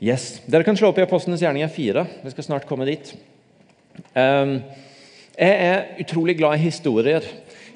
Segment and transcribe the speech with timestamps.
[0.00, 0.38] Yes.
[0.48, 2.02] Dere kan slå opp i Apostlenes gjerninger 4.
[2.24, 3.10] Vi skal snart komme dit.
[4.16, 4.54] Um,
[5.36, 7.26] jeg er utrolig glad i historier.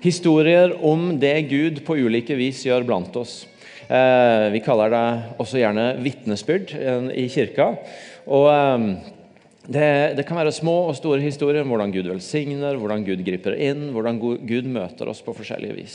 [0.01, 3.43] Historier om det Gud på ulike vis gjør blant oss.
[3.91, 5.05] Uh, vi kaller det
[5.45, 6.73] også gjerne vitnesbyrd
[7.13, 7.75] i kirka.
[8.25, 8.89] Og um,
[9.65, 13.57] det, det, kan være små og store historier om hvordan Gud velsigner, hvordan Gud griper
[13.57, 15.95] inn, hvordan Gud møter oss på forskjellige vis.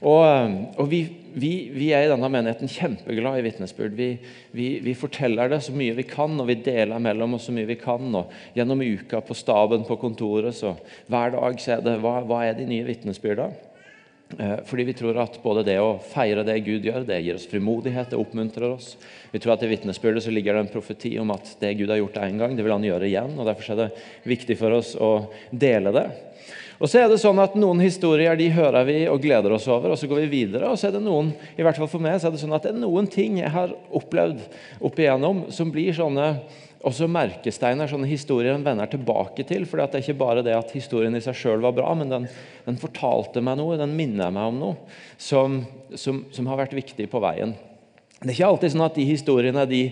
[0.00, 1.00] Og, eh, og vi,
[1.38, 3.94] vi, vi, er i denne menigheten kjempeglad i vitnesbyrd.
[3.94, 7.70] Vi, vi, forteller det så mye vi kan, og vi deler mellom oss så mye
[7.70, 8.08] vi kan.
[8.18, 10.74] og Gjennom uka på staben på kontoret så
[11.06, 13.72] hver dag så er det hva, hva er de nye vitnesbyrdene?
[14.38, 17.46] Eh, fordi vi tror at både det å feire det Gud gjør, det gir oss
[17.50, 18.94] frimodighet, det oppmuntrer oss.
[19.30, 22.00] Vi tror at i vitnesbyrdet så ligger det en profeti om at det Gud har
[22.00, 23.36] gjort én gang, det vil han gjøre igjen.
[23.38, 23.90] og Derfor er det
[24.26, 25.12] viktig for oss å
[25.50, 26.08] dele det.
[26.82, 29.94] Og så er det sånn at Noen historier de hører vi og gleder oss over,
[29.94, 30.72] og så går vi videre.
[30.72, 32.66] Og så er det noen i hvert fall for meg, så er det sånn at
[32.66, 34.42] det er noen ting jeg har opplevd
[34.84, 36.32] opp igjennom som blir sånne
[36.84, 39.66] også merkesteiner, sånne historier en vender tilbake til.
[39.66, 42.26] for det er ikke bare det at historien i seg sjøl var bra, men den,
[42.66, 45.62] den, fortalte meg noe, den minner meg om noe som,
[45.94, 47.54] som, som, har vært viktig på veien.
[48.20, 49.82] Det er ikke alltid sånn at de historiene, de,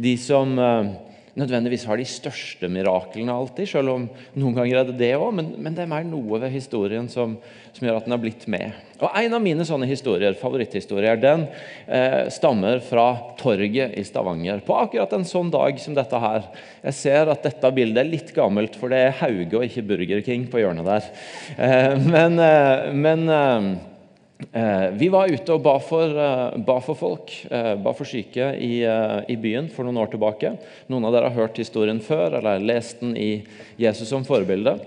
[0.00, 0.92] de som uh,
[1.38, 5.30] nødvendigvis har de største miraklene alltid, selv om noen ganger er det det òg.
[5.38, 7.38] Men, men, det er mer noe ved historien som,
[7.72, 8.76] som, gjør at den har blitt med.
[9.00, 11.46] Og En av mine sånne historier, favoritthistorier den
[11.86, 13.06] eh, stammer fra
[13.40, 14.60] torget i Stavanger.
[14.66, 16.50] På akkurat en sånn dag som dette her.
[16.84, 20.20] Jeg ser at dette bildet er litt gammelt, for det er Hauge og ikke Burger
[20.26, 21.08] King på hjørnet der.
[21.56, 23.72] Eh, men, eh, men eh,
[24.98, 28.82] vi var ute og ba for, eh, ba for folk, eh, ba for syke i,
[28.82, 30.56] i, byen for noen år tilbake.
[30.90, 33.44] Noen av dere har hørt historien før eller lest den i
[33.78, 34.78] Jesus som forbilde.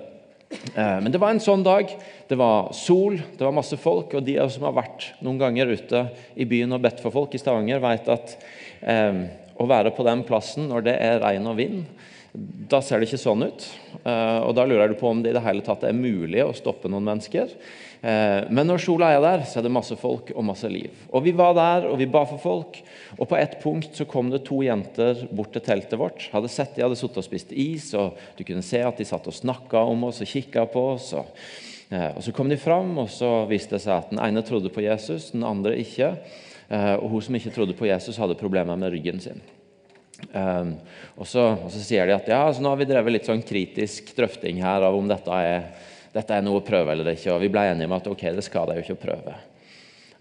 [0.76, 1.90] Men det var en sånn dag.
[2.30, 4.14] Det var sol, det var masse folk.
[4.18, 6.04] Og de som har vært noen ganger ute
[6.38, 8.36] i byen og bedt for folk i Stavanger, vet at
[8.82, 9.22] eh,
[9.56, 11.84] å være på den plassen når det er regn og vind,
[12.36, 13.68] da ser det ikke sånn ut.
[14.02, 16.56] Eh, og Da lurer du på om det i det hele tatt er mulig å
[16.56, 17.52] stoppe noen mennesker.
[18.02, 20.94] Eh, men når sola er der, så er det masse folk og masse liv.
[21.10, 22.82] Og Vi var der, og vi ba for folk.
[23.18, 26.30] Og På et punkt så kom det to jenter bort til teltet vårt.
[26.32, 29.28] Hadde sett De hadde sittet og spist is, og du kunne se at de satt
[29.28, 31.14] og snakka om oss og kikka på oss.
[31.14, 31.26] Og,
[31.92, 34.70] eh, og Så kom de fram, og så viste det seg at den ene trodde
[34.70, 36.18] på Jesus, den andre ikke.
[36.70, 39.42] Eh, og hun som ikke trodde på Jesus, hadde problemer med ryggen sin.
[40.34, 43.44] Og, så, og, så, sier de at ja, så nå har vi drevet litt sånn
[43.44, 45.68] kritisk drøfting her av om dette er
[46.16, 47.34] dette er noe å prøve eller ikke.
[47.36, 49.38] Og vi ble enige om at ok, det skader jo ikke å prøve.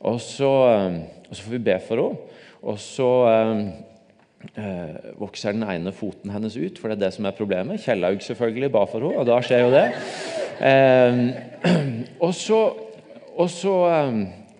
[0.05, 3.65] Og så, eh, og så får vi be for henne, og så eh,
[4.61, 7.83] eh, vokser den ene foten hennes ut, for det er det som er problemet.
[7.85, 9.85] Kjellaug selvfølgelig ba for henne, og da skjer jo det.
[10.65, 11.21] Eh,
[12.27, 12.65] og så,
[13.35, 13.77] og så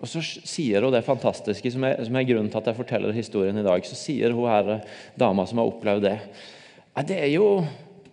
[0.05, 3.15] og så sier hun det fantastiske, som er, som er, grunnen til at jeg forteller
[3.15, 3.85] historien i dag.
[3.87, 4.83] Så sier hun her,
[5.17, 7.15] dama som har opplevd det ja, det,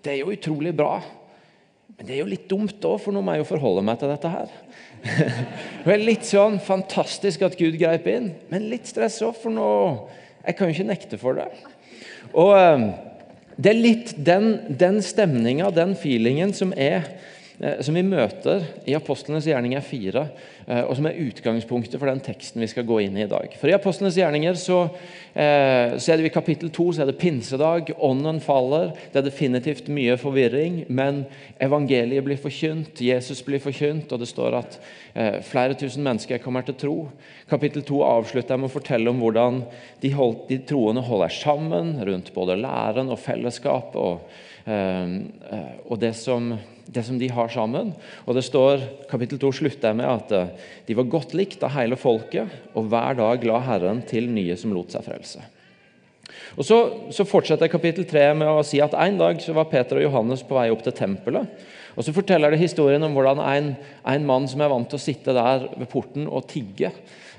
[0.02, 0.94] det er jo utrolig bra
[1.96, 4.10] men det er jo litt dumt òg, for nå må jeg jo forholde meg til
[4.10, 4.52] dette her.
[5.84, 9.70] det er litt sånn fantastisk at Gud greip inn, men litt stress òg, for nå
[10.42, 11.44] Jeg kan jo ikke nekte for det.
[12.34, 12.86] Og eh,
[13.62, 17.06] det er litt den, den stemninga, den feelingen, som er
[17.62, 20.22] som vi møter i Apostlenes gjerninger 4,
[20.66, 23.54] eh, og som er utgangspunktet for den teksten vi skal gå inn i i dag.
[23.60, 24.80] For I Apostlenes gjerninger så,
[25.38, 28.90] eh, så er det i kapittel 2 så er det pinsedag, ånden faller.
[29.12, 31.22] Det er definitivt mye forvirring, men
[31.62, 34.80] evangeliet blir forkynt, Jesus blir forkynt, og det står at
[35.44, 36.96] flere tusen mennesker kommer til tro.
[37.46, 39.62] Kapittel 2 avslutter med å fortelle om hvordan
[40.00, 43.94] de, holdt, de troende holder sammen rundt både læren og fellesskap.
[43.94, 44.24] og,
[44.66, 46.54] og det som
[46.86, 47.92] det som de har sammen.
[48.26, 51.98] Og det står, Kapittel 2 slutter med at eh, de var godt likt av hele
[52.00, 55.44] folket, og hver dag la Herren til nye som lot seg frelse.
[56.56, 56.78] Og Så,
[57.12, 60.44] så fortsetter kapittel 3 med å si at en dag så var Peter og Johannes
[60.46, 61.68] på vei opp til tempelet.
[61.96, 63.74] Og Så forteller det historien om hvordan en,
[64.08, 66.92] en mann som er vant til å sitte der ved porten og tigge,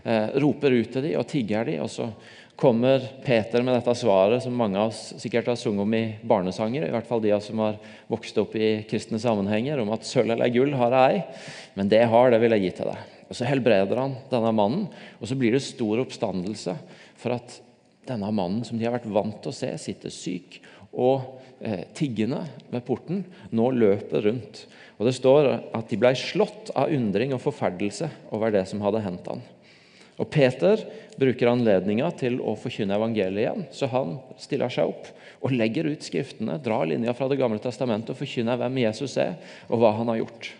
[0.03, 1.81] eh, roper ut til dem og tigger dem.
[1.85, 2.09] og så
[2.55, 6.85] kommer Peter med dette svaret som mange av oss sikkert har sunget om i barnesanger,
[6.85, 7.79] i hvert fall de av oss som har
[8.11, 11.23] vokst opp i kristne sammenhenger, om at sølv eller gull har jeg ei,
[11.79, 13.09] men det har, det vil jeg gi til deg.
[13.29, 14.87] Og Så helbreder han denne mannen,
[15.19, 16.77] og så blir det stor oppstandelse
[17.19, 17.57] for at
[18.07, 20.59] denne mannen som de har vært vant til å se, sitter syk
[20.93, 23.23] og eh, tiggende ved porten,
[23.55, 24.65] nå løper rundt.
[24.99, 29.01] Og Det står at de ble slått av undring og forferdelse over det som hadde
[29.03, 29.41] hendt han.
[30.21, 30.81] Og Peter
[31.17, 33.65] bruker anledninga til å forkynne evangeliet igjen.
[33.73, 35.09] Så han stiller seg opp
[35.43, 39.35] og legger ut skriftene, drar linja fra Det gamle testamentet og forkynner hvem Jesus er,
[39.67, 40.51] og hva han har gjort.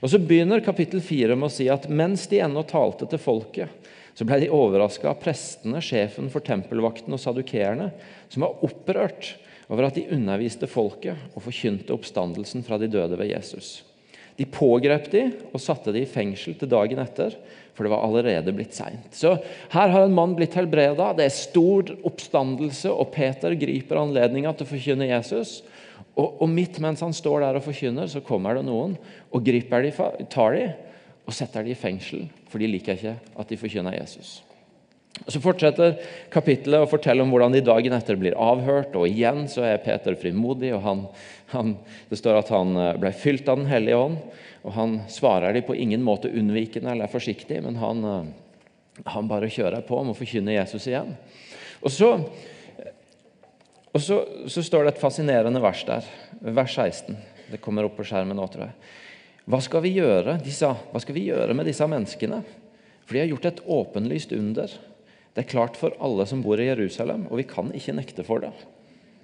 [0.00, 3.68] Og Så begynner kapittel 4 med å si at mens de ennå talte til folket,
[4.14, 7.90] så ble de overraska av prestene, sjefen for tempelvakten og sadukeerne,
[8.28, 9.34] som var opprørt
[9.70, 13.78] over at de underviste folket og forkynte oppstandelsen fra de døde ved Jesus.
[14.40, 17.34] De pågrep de og satte de i fengsel til dagen etter,
[17.76, 19.12] for det var allerede blitt seint.
[19.12, 19.34] Så
[19.72, 24.66] her har en mann blitt helbreda, det er stor oppstandelse, og Peter griper anledninga til
[24.66, 25.58] å forkynne Jesus.
[26.16, 28.96] Og, og, midt mens han står der og forkynner, så kommer det noen
[29.30, 29.92] og griper de,
[30.32, 30.66] tar de
[31.28, 34.40] og setter de i fengsel, for de liker ikke at de forkynner Jesus.
[35.28, 35.98] Så fortsetter
[36.32, 38.94] kapittelet å fortelle om hvordan de dagen etter blir avhørt.
[38.96, 40.72] og Igjen så er Peter frimodig.
[40.74, 41.02] og han,
[41.52, 41.74] han,
[42.08, 44.16] Det står at han eh, ble fylt av Den hellige ånd.
[44.64, 49.52] og Han svarer de på ingen måte unnvikende eller forsiktig, men han, eh, han bare
[49.52, 51.12] kjører på om å forkynne Jesus igjen.
[51.80, 52.10] Og så,
[53.92, 56.08] og så, så står det et fascinerende vers der,
[56.40, 57.16] vers 16.
[57.50, 58.96] Det kommer opp på skjermen nå, tror jeg.
[59.50, 62.42] Hva skal vi gjøre, sa, hva skal vi gjøre med disse menneskene?
[63.02, 64.70] For de har gjort et åpenlyst under.
[65.40, 68.42] Det er klart for alle som bor i Jerusalem, og vi kan ikke nekte for
[68.44, 68.50] det.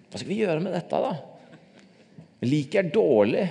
[0.09, 1.11] Hva skal vi gjøre med dette, da?
[2.41, 3.43] Liker dårlig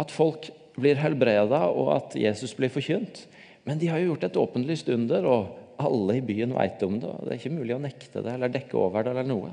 [0.00, 0.48] at folk
[0.80, 3.26] blir helbreda, og at Jesus blir forkynt.
[3.68, 7.12] Men de har jo gjort et åpenlyst under, og alle i byen vet om det.
[7.12, 9.52] og Det er ikke mulig å nekte det eller dekke over det eller noe.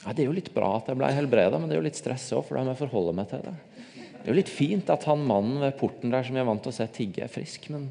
[0.00, 2.00] Ja, Det er jo litt bra at jeg ble helbreda, men det er jo litt
[2.00, 3.56] stress òg, for da må jeg forholde meg til det.
[4.16, 6.64] Det er jo litt fint at han mannen ved porten der som jeg er vant
[6.64, 7.90] til å se tigge, er frisk, men,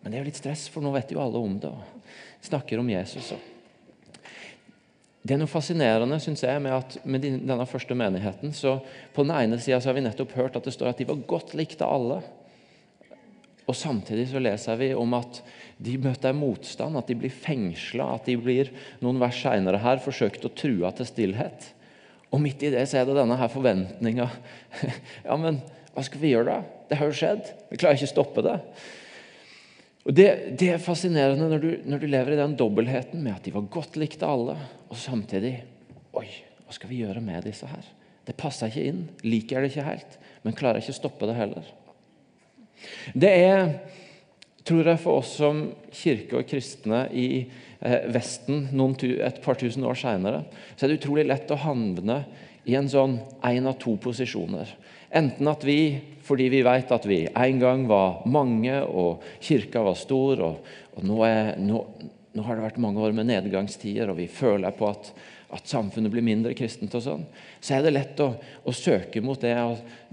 [0.00, 1.70] men det er jo litt stress, for nå vet jo alle om det.
[1.70, 2.00] og
[2.40, 3.32] snakker om Jesus.
[5.20, 8.52] Det er noe fascinerende synes jeg, med at med denne første menigheten.
[8.56, 8.78] så
[9.12, 11.52] På den ene sida har vi nettopp hørt at det står at de var godt
[11.54, 12.20] likt av alle.
[13.68, 15.42] Og Samtidig så leser vi om at
[15.78, 20.44] de møter motstand, at de blir fengsla, at de blir noen vers seinere her forsøkt
[20.44, 21.68] å trua til stillhet.
[22.32, 24.30] Og midt i det så er det denne her forventninga.
[25.28, 25.60] Ja, men
[25.92, 26.80] hva skal vi gjøre da?
[26.88, 27.52] Det har jo skjedd.
[27.70, 28.56] Vi klarer ikke å stoppe det.
[30.08, 33.44] Og det, det, er fascinerende når du, når du, lever i den dobbeltheten med at
[33.44, 34.56] de var godt likt av alle,
[34.88, 35.58] og samtidig
[36.16, 36.26] Oi,
[36.66, 37.84] hva skal vi gjøre med disse her?
[38.26, 39.04] Det passer ikke inn.
[39.22, 41.68] Liker det ikke helt, men klarer ikke å stoppe det heller.
[43.14, 43.60] Det er,
[44.66, 45.62] tror jeg, for oss som
[45.94, 47.28] kirke og kristne i
[47.80, 50.42] Vesten noen, et par tusen år seinere,
[50.76, 52.18] så er det utrolig lett å havne
[52.68, 53.16] i en sånn
[53.48, 54.68] én av to posisjoner.
[55.10, 59.98] Enten at vi, fordi vi vet at vi en gang var mange og kirka var
[59.98, 61.80] stor, og, og nå, er, nå,
[62.36, 65.10] nå, har det vært mange år med nedgangstider, og vi føler på at,
[65.56, 67.24] at samfunnet blir mindre kristent, og sånn,
[67.58, 68.28] så er det lett å,
[68.62, 69.56] å søke mot det,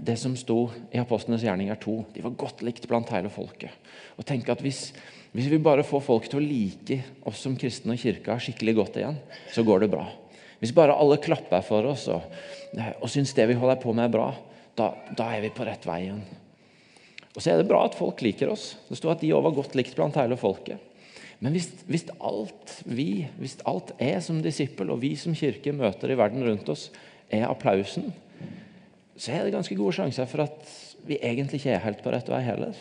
[0.02, 2.00] det som sto i Apostlenes gjerninger 2.
[2.16, 3.76] De var godt likt blant hele folket.
[4.18, 4.88] Og tenke at hvis,
[5.34, 8.98] hvis vi bare får folk til å like oss som kristne og kirka skikkelig godt
[9.00, 9.18] igjen,
[9.52, 10.06] så går det bra.
[10.58, 12.24] Hvis bare alle klapper for oss og,
[12.74, 14.28] og syns det vi holder på med, er bra,
[14.78, 16.22] da, da, er vi på rett vei igjen.
[17.34, 18.72] Og så er det bra at folk liker oss.
[18.88, 20.80] Det står at de òg var godt likt blant hele folket.
[21.38, 26.10] Men hvis, hvis, alt vi, hvis alt er som disippel, og vi som kirke møter
[26.10, 26.88] i verden rundt oss,
[27.30, 28.10] er applausen,
[29.18, 30.74] så er det ganske gode sjanser for at
[31.06, 32.74] vi egentlig ikke er helt på rett vei heller.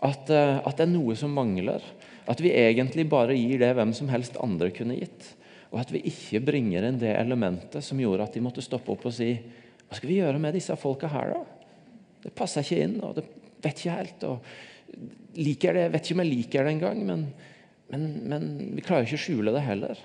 [0.00, 1.84] At, uh, at det er noe som mangler.
[2.30, 5.34] At vi egentlig bare gir det hvem som helst andre kunne gitt.
[5.70, 9.06] Og at vi ikke bringer inn det elementet som gjorde at de måtte stoppe opp
[9.06, 9.32] og si
[9.90, 11.40] hva skal vi gjøre med disse folka her, da?
[12.22, 13.24] Det passer ikke inn, og det
[13.64, 14.26] vet ikke helt.
[14.28, 17.24] og liker det, Vet ikke om jeg liker det engang, men,
[17.90, 20.02] men, men vi klarer ikke å skjule det heller.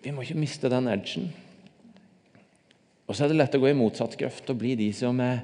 [0.00, 1.28] Vi må ikke miste den edgen.
[3.10, 5.42] Og så er det lett å gå i motsatt grøft og bli de som er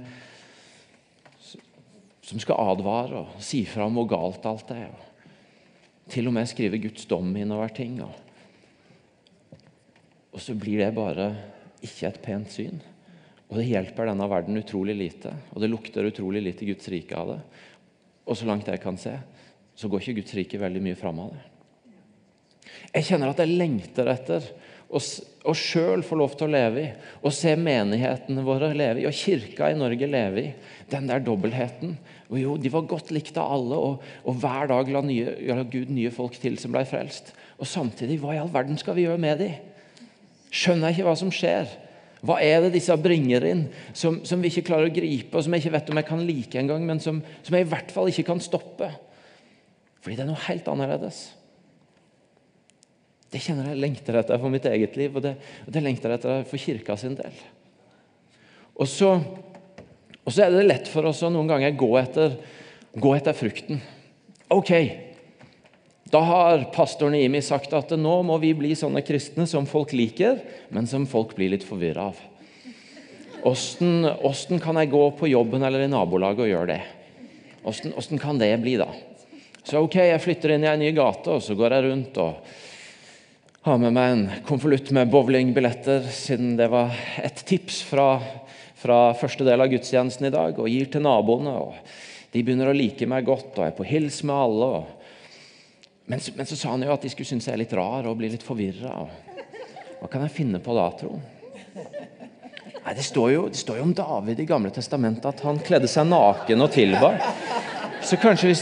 [2.26, 4.90] som skal advare og si fra om hvor galt alt er.
[4.90, 8.00] Og til og med skrive Guds dom innover ting.
[8.02, 8.12] Og,
[10.34, 11.30] og så blir det bare
[11.86, 12.82] ikke et pent syn.
[13.46, 17.30] Og det hjelper denne verden utrolig lite, og det lukter utrolig lite Guds rike av
[17.30, 17.40] det.
[18.26, 19.12] Og så langt jeg kan se,
[19.76, 21.44] så går ikke Guds rike veldig mye fram av det.
[22.96, 24.48] Jeg kjenner at jeg lengter etter
[24.86, 26.90] å sjøl få lov til å leve i,
[27.22, 30.52] og se menighetene våre leve i, og kirka i Norge leve i,
[30.90, 31.96] den der dobbeltheten.
[32.30, 35.66] Og jo, De var godt likt av alle, og, og hver dag la, nye, la
[35.66, 37.32] Gud nye folk til som ble frelst.
[37.58, 39.50] Og samtidig, hva i all verden skal vi gjøre med de?
[40.50, 41.70] Skjønner jeg ikke hva som skjer.
[42.26, 45.54] Hva er det disse bringer inn, som, som, vi ikke klarer å gripe, og som
[45.54, 48.10] jeg ikke vet om jeg kan like engang, men som, som jeg i hvert fall
[48.10, 48.88] ikke kan stoppe?
[50.02, 51.26] Fordi det er noe helt annerledes.
[53.36, 55.34] Det kjenner jeg lengter etter for mitt eget liv, og det,
[55.68, 57.34] det lengter etter for kirka sin del.
[58.80, 59.10] Og så,
[60.24, 62.38] og så, er det lett for oss å noen ganger gå etter,
[62.96, 63.82] gå etter frukten.
[64.56, 64.72] Ok,
[66.08, 70.40] da har pastoren Imi sagt at nå må vi bli sånne kristne som folk liker,
[70.72, 72.22] men som folk blir litt forvirra av.
[73.44, 76.80] Åssen kan jeg gå på jobben eller i nabolaget og gjøre det?
[77.66, 78.88] Hvordan kan det bli, da?
[79.60, 82.56] Så ok, jeg flytter inn i ei ny gate, og så går jeg rundt og
[83.66, 88.20] har med meg en konvolutt med bowlingbilletter, siden det var et tips fra,
[88.78, 91.50] fra første del av gudstjenesten i dag, og gir til naboene.
[91.50, 94.68] og De begynner å like meg godt og er på hils med alle.
[94.78, 95.98] Og...
[96.06, 98.14] Men, men, så sa han jo at de skulle synes jeg er litt rar og
[98.20, 99.00] bli litt forvirra.
[99.98, 101.16] Hva kan jeg finne på da, tro?
[101.74, 105.90] Nei, det står, jo, det står jo om David i Gamle testamentet at han kledde
[105.90, 107.16] seg naken og tilba.
[107.98, 108.52] Så kanskje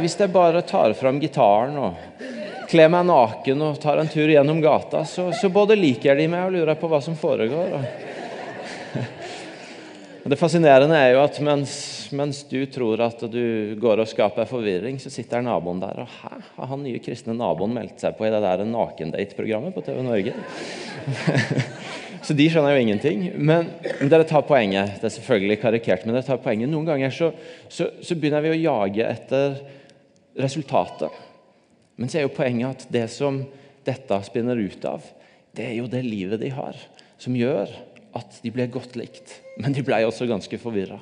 [0.00, 2.32] hvis jeg bare tar fram gitaren og
[2.74, 6.48] kler meg naken og tar en tur gjennom gata, så, så både liker de meg
[6.48, 7.76] og lurer på hva som foregår.
[10.24, 11.74] Og det fascinerende er jo at mens,
[12.16, 16.32] mens, du tror at du går og skaper forvirring, så sitter naboen der og Hæ,
[16.56, 20.34] har han nye kristne naboen meldt seg på i det der nakendate-programmet på TV Norge?
[22.24, 23.26] Så de skjønner jo ingenting.
[23.36, 23.66] Men
[24.08, 24.94] dere tar poenget.
[24.96, 26.70] Det er selvfølgelig karikert, men dere tar poenget.
[26.72, 27.28] Noen ganger så,
[27.68, 29.58] så, så begynner vi å jage etter
[30.40, 31.12] resultatet.
[31.96, 33.42] Men så er jo poenget at det som
[33.86, 35.04] dette spinner ut av,
[35.54, 36.78] det er jo det livet de har,
[37.20, 37.70] som gjør
[38.18, 39.38] at de ble godt likt.
[39.60, 40.98] Men de ble også ganske forvirra.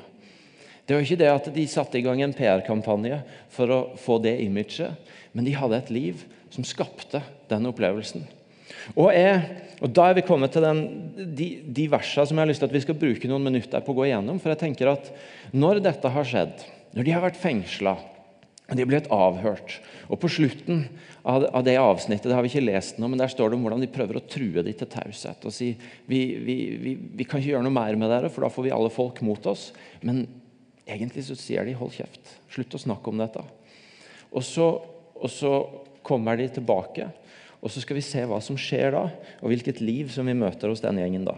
[0.84, 3.22] Det var ikke det at de satte i gang en PR-kampanje
[3.54, 4.98] for å få det imaget,
[5.32, 8.26] men de hadde et liv som skapte den opplevelsen.
[8.96, 9.38] Og, jeg,
[9.80, 10.80] og Da er vi kommet til den,
[11.36, 13.94] de, de versene som jeg har lyst til at vi skal bruke noen minutter på
[13.94, 14.40] å gå igjennom.
[14.42, 15.12] For jeg tenker at
[15.54, 16.64] når dette har skjedd,
[16.96, 17.94] når de har vært fengsla,
[18.78, 19.78] de ble avhørt
[20.12, 20.84] og På slutten
[21.24, 23.80] av det avsnittet det har vi ikke lest noe, men der står det om hvordan
[23.80, 25.44] de prøver å true dem til taushet.
[25.46, 25.70] og si
[26.06, 28.74] vi, vi, vi, vi, kan ikke gjøre noe mer med dere, for da får vi
[28.74, 29.70] alle folk mot oss.
[30.02, 30.26] Men
[30.84, 33.40] egentlig så sier de 'hold kjeft', slutt å snakke om dette.
[34.32, 34.68] Og så,
[35.16, 35.54] og så
[36.02, 37.08] kommer de tilbake
[37.62, 39.06] og så skal vi se hva som skjer da,
[39.38, 41.36] og hvilket liv som vi møter hos den gjengen da.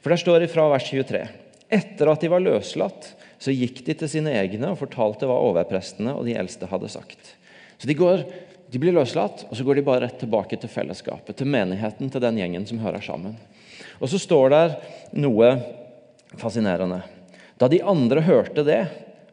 [0.00, 1.26] For Der står det fra vers 23.:
[1.70, 6.12] Etter at de var løslatt, så gikk de til sine egne og fortalte hva overprestene
[6.18, 7.36] og de eldste hadde sagt.
[7.80, 8.24] Så de, går,
[8.68, 12.22] de blir løslatt, og så går de bare rett tilbake til fellesskapet, til menigheten, til
[12.22, 13.38] den gjengen som hører sammen.
[14.00, 14.74] Og så står der
[15.16, 15.54] noe
[16.40, 17.00] fascinerende.
[17.60, 18.82] Da de andre hørte det,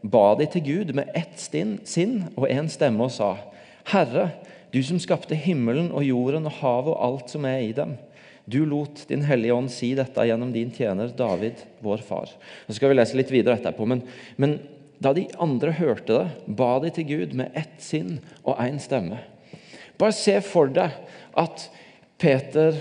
[0.04, 3.36] ba de til Gud med ett sinn og én stemme og sa:"
[3.88, 4.32] Herre,
[4.72, 7.96] du som skapte himmelen og jorden og havet og alt som er i dem.
[8.48, 12.32] Du lot Din Hellige Ånd si dette gjennom din tjener David, vår far.
[12.68, 14.06] Så skal vi lese litt videre etterpå, men,
[14.40, 14.56] men
[15.04, 19.20] da de andre hørte det, ba de til Gud med ett sinn og én stemme.
[20.00, 20.96] Bare se for deg
[21.38, 21.68] at
[22.22, 22.78] Peter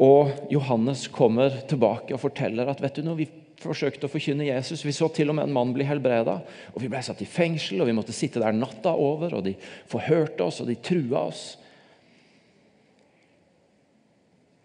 [0.00, 3.28] og Johannes kommer tilbake og forteller at vet du noe, vi
[3.62, 4.82] forsøkte å forkynne Jesus.
[4.86, 6.40] Vi så til og med en mann bli helbreda.
[6.72, 9.36] Og vi ble satt i fengsel, og vi måtte sitte der natta over.
[9.38, 9.54] og De
[9.90, 11.44] forhørte oss, og de trua oss.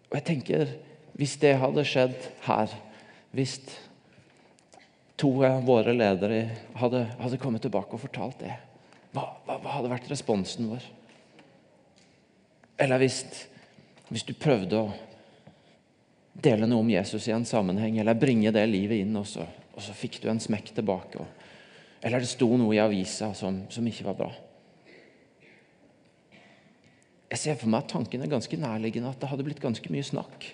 [0.10, 0.76] Og jeg tenker,
[1.18, 2.14] Hvis det hadde skjedd
[2.46, 2.70] her,
[3.34, 3.56] hvis
[5.18, 6.44] to av våre ledere
[6.78, 8.52] hadde, hadde kommet tilbake og fortalt det,
[9.16, 10.86] hva, hva, hva hadde vært responsen vår?
[12.78, 13.24] Eller hvis,
[14.12, 14.94] hvis du prøvde å
[16.38, 19.82] dele noe om Jesus i en sammenheng, eller bringe det livet inn, og så, og
[19.82, 21.24] så fikk du en smekk tilbake.
[21.24, 21.48] Og,
[22.06, 24.30] eller det sto noe i avisa som, som, ikke var bra.
[27.28, 30.06] Jeg ser for meg at tanken er ganske nærliggende at det hadde blitt ganske mye
[30.06, 30.48] snakk.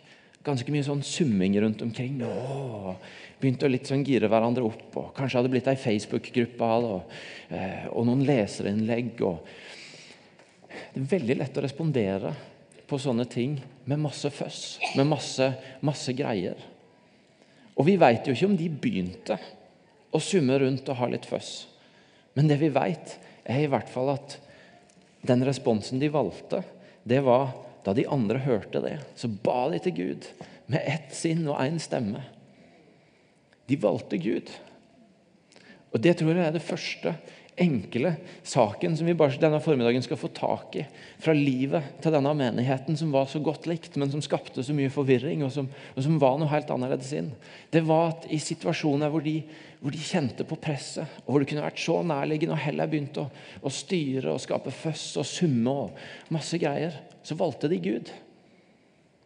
[0.44, 2.18] Ganske mye sånn summing rundt omkring.
[2.26, 2.96] Åh,
[3.40, 4.90] begynte å litt sånn gire hverandre opp.
[5.00, 7.14] og Kanskje hadde blitt ei Facebook-gruppe og,
[7.54, 9.22] eh, og noen leserinnlegg.
[9.22, 9.46] Og
[10.94, 12.34] det er veldig lett å respondere
[12.90, 16.58] på sånne ting med masse føss, med masse, masse greier.
[17.78, 19.38] Og vi veit jo ikke om de begynte
[20.14, 21.68] å summe rundt og ha litt føss.
[22.34, 24.38] Men det vi veit, er i hvert fall at
[25.24, 26.62] den responsen de valgte,
[27.04, 27.52] det var
[27.84, 30.28] da de andre hørte det, så ba de til Gud
[30.72, 32.24] med ett sinn og én stemme.
[33.68, 34.52] De valgte Gud.
[35.94, 37.14] Og Det tror jeg er det første
[37.60, 38.16] enkle
[38.48, 40.86] saken som vi bare denne formiddagen skal få tak i.
[41.22, 44.92] Fra livet til denne menigheten som var så godt likt, men som skapte så mye
[44.94, 47.30] forvirring, og som, og som var noe helt annerledes inn.
[47.74, 49.42] Det var at i situasjoner hvor de,
[49.84, 53.26] hvor de, kjente på presset, og hvor det kunne vært så nærliggende og heller begynte
[53.26, 53.32] å,
[53.68, 58.12] å styre og skape føss og summe og masse greier, så valgte de Gud.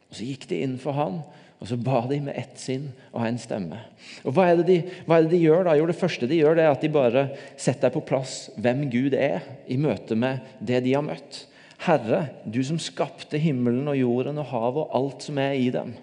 [0.09, 1.21] Og Så gikk de inn for Han
[1.57, 3.79] og så ba de med ett sinn og en stemme.
[4.21, 5.73] Og hva er, de, hva er, det de, gjør da?
[5.77, 7.23] Jo, Det første de gjør, det er at de bare
[7.57, 11.45] setter på plass hvem Gud er i møte med det de har møtt.
[11.81, 15.95] Herre, du som skapte himmelen og jorden og havet og alt som er i dem.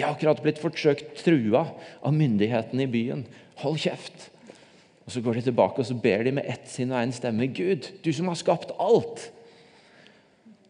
[0.00, 1.66] De har akkurat blitt forsøkt trua
[2.00, 3.26] av myndighetene i byen.
[3.60, 4.30] Hold kjeft!
[5.04, 7.50] Og Så går de tilbake og så ber de med ett sinn og én stemme.
[7.52, 9.26] Gud, du som har skapt alt!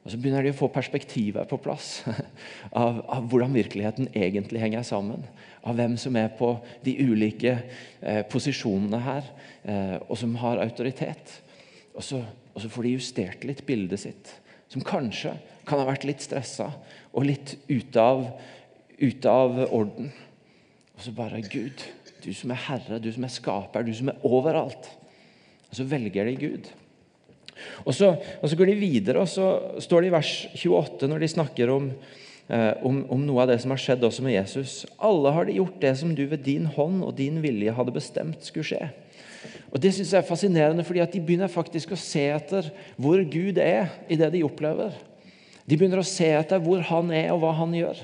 [0.03, 2.03] Og Så begynner de å få perspektivet på plass
[2.83, 5.23] av, av, hvordan virkeligheten egentlig henger sammen.
[5.63, 7.53] Av hvem som er på de ulike
[8.01, 9.33] eh, posisjonene her,
[9.63, 11.37] eh, og som har autoritet.
[11.95, 14.35] Og så, og så får de justert litt bildet sitt.
[14.73, 15.37] Som kanskje
[15.69, 16.73] kan ha vært litt stressa
[17.13, 18.25] og litt ute av,
[19.01, 20.11] ute av orden.
[20.97, 21.85] Og så bare Gud,
[22.21, 24.91] du som er herre, du som er skaper, du som er overalt.
[25.71, 26.71] Og så velger de Gud.
[27.85, 31.23] Og så, og så går de videre, og så står det i vers 28, når
[31.23, 31.91] de snakker om,
[32.49, 34.75] eh, om, om, noe av det som har skjedd også med Jesus.
[34.97, 38.49] Alle har de gjort det som du ved din hånd og din vilje hadde bestemt
[38.49, 38.91] skulle skje.
[39.71, 43.21] Og Det synes jeg er fascinerende, fordi at de begynner faktisk å se etter hvor
[43.23, 44.97] Gud er i det de opplever.
[45.65, 48.01] De begynner å se etter hvor han er, og hva han gjør.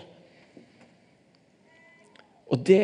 [2.52, 2.82] Og Det,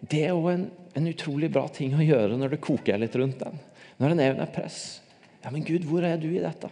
[0.00, 3.42] det er jo en, en, utrolig bra ting å gjøre når det koker litt rundt
[3.42, 3.58] den.
[4.00, 5.00] Når en er press.
[5.42, 6.70] Ja, men Gud, hvor er du i dette?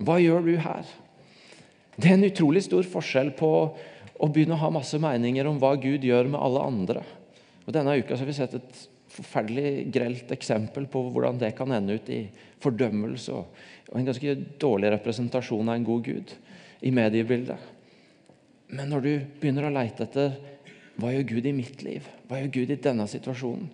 [0.00, 0.88] Hva gjør du her?
[2.00, 3.50] Det er en utrolig stor forskjell på
[4.20, 7.02] å begynne å ha masse meninger om hva Gud gjør med alle andre.
[7.66, 11.98] Og Denne uka har vi sett et forferdelig grelt eksempel på hvordan det kan ende
[11.98, 12.22] ut i
[12.62, 16.34] fordømmelse og en ganske dårlig representasjon av en god Gud
[16.86, 17.58] i mediebildet.
[18.70, 20.36] Men når du begynner å leite etter
[20.98, 23.70] hva gjør Gud i mitt liv, hva gjør Gud i denne situasjonen,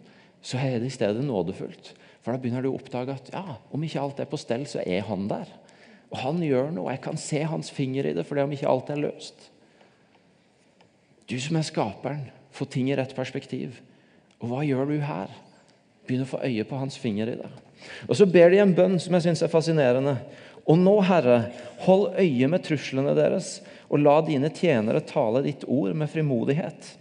[0.46, 1.94] så er det i stedet nådefullt.
[2.22, 4.82] For da begynner du å oppdage at ja, om ikke alt er på stell, så
[4.82, 5.50] er han der.
[6.12, 6.92] Og han gjør noe.
[6.94, 9.48] Jeg kan se hans finger i det, for det om ikke alt er løst.
[11.26, 13.80] Du som er skaperen, får ting i rett perspektiv.
[14.38, 15.32] Og hva gjør du her?
[16.06, 17.50] Begynn å få øye på hans finger i det.
[18.06, 20.16] Og Så ber de en bønn som jeg syns er fascinerende.
[20.66, 21.50] Og nå, Herre,
[21.86, 26.94] hold øye med truslene deres, og la dine tjenere tale ditt ord med frimodighet.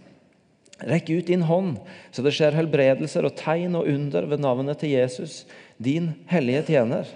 [0.84, 1.78] Rekk ut din hånd,
[2.12, 5.44] så det skjer helbredelser og tegn og under ved navnet til Jesus,
[5.80, 7.08] din hellige tjener.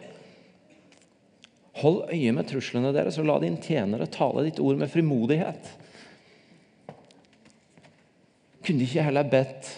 [1.83, 5.71] Hold øye med truslene deres, og la din tjenere tale ditt ord med frimodighet.
[8.64, 9.71] Kunne de ikke heller bedt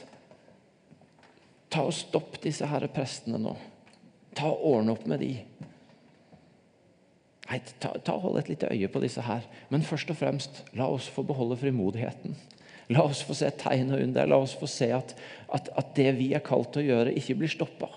[1.73, 3.55] Ta og Stopp disse herre prestene nå.
[4.37, 5.31] Ta og Ordne opp med de.
[7.49, 9.47] Nei, ta, ta og Hold et lite øye på disse her.
[9.73, 12.37] Men først og fremst, la oss få beholde frimodigheten.
[12.93, 14.28] La oss få se tegn og under.
[14.28, 15.15] La oss få se at,
[15.52, 17.91] at, at det vi er kalt til å gjøre, ikke blir stoppa.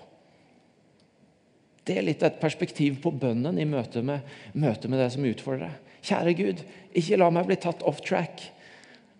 [1.86, 4.26] Det er litt et perspektiv på bønnen i møte med,
[4.58, 5.68] møte med det som utfordrer.
[5.70, 5.98] deg.
[6.06, 6.62] Kjære Gud,
[6.98, 8.42] ikke la meg bli tatt off track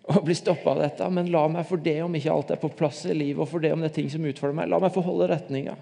[0.07, 2.71] og bli stoppa av dette, men la meg for det om ikke alt er på
[2.79, 4.93] plass i livet, og for det om det er ting som utfordrer meg, la meg
[4.95, 5.75] få holde retninga.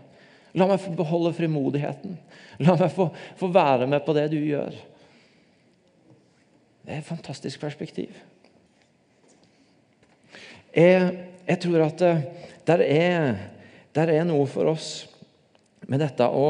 [0.56, 2.16] La meg få beholde frimodigheten.
[2.64, 4.78] La meg få, få være med på det du gjør.
[6.86, 8.14] Det er et fantastisk perspektiv.
[10.76, 11.12] Jeg,
[11.48, 12.24] jeg tror at eh,
[12.68, 13.36] der er,
[13.96, 15.06] der er noe for oss
[15.88, 16.48] med dette å,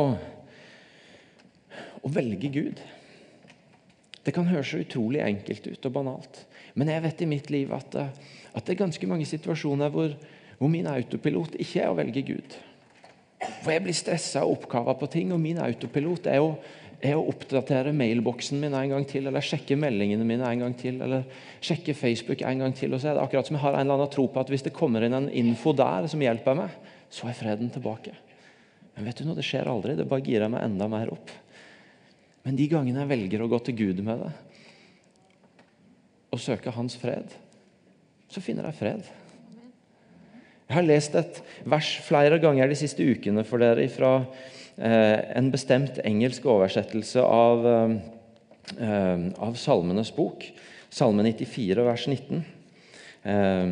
[2.01, 2.81] å velge Gud.
[4.25, 6.39] Det kan høres så utrolig enkelt ut og banalt.
[6.73, 8.09] Men jeg vet i mitt liv at, eh,
[8.57, 10.15] at det er ganske mange situasjoner hvor,
[10.57, 12.57] hvor, min autopilot ikke er å velge Gud.
[13.61, 16.55] For jeg blir stressa og oppkava på ting, og min autopilot er å,
[17.05, 20.99] er å oppdatere mailboksen min en gang til, eller sjekke meldingene mine en gang til,
[21.05, 21.25] eller
[21.63, 22.93] sjekke Facebook en gang til.
[22.93, 24.65] Og så er det akkurat som jeg har en eller annen tro på at hvis
[24.67, 26.75] det kommer inn en info der som hjelper meg,
[27.13, 28.15] så er freden tilbake.
[28.95, 29.97] Men vet du noe, det skjer aldri.
[29.99, 31.33] Det bare girer meg enda mer opp.
[32.45, 34.33] Men de gangene jeg velger å gå til Gud med det,
[36.35, 37.31] og søke hans fred,
[38.29, 39.07] så finner jeg fred.
[40.65, 41.39] Jeg har lest et
[41.69, 44.17] vers flere ganger de siste ukene for dere fra
[44.77, 47.67] en bestemt engelsk oversettelse av,
[48.77, 50.43] eh, av Salmenes bok.
[50.89, 52.45] Salme 94, vers 19.
[53.23, 53.67] Eh,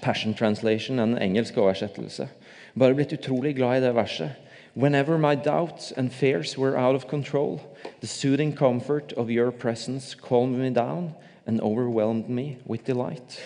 [0.00, 2.28] Passion Translation, en engelsk oversettelse.
[2.74, 4.30] Bare blitt utrolig glad i det verset.
[4.74, 7.60] Whenever my doubts and fears were out of control,
[8.00, 11.14] the soothing comfort of your presence calmed me down
[11.46, 13.40] and overwhelmed me with delight.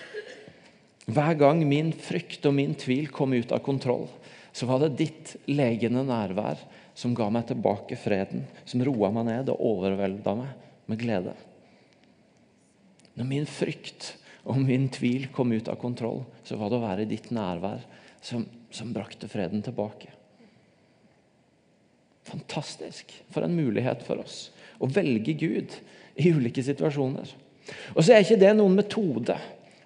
[1.06, 4.08] Hver gang min frykt og min tvil kom ut av kontroll,
[4.52, 6.60] så var det ditt legende nærvær
[6.94, 11.34] som ga meg tilbake freden, som roa meg ned og overvelda meg med glede.
[13.16, 14.14] Når min frykt
[14.48, 17.84] og min tvil kom ut av kontroll, så var det å være i ditt nærvær
[18.24, 20.10] som, som brakte freden tilbake.
[22.28, 23.12] Fantastisk.
[23.32, 24.50] For en mulighet for oss
[24.82, 25.74] å velge Gud
[26.18, 27.30] i ulike situasjoner.
[27.94, 29.36] Og så er ikke det noen metode.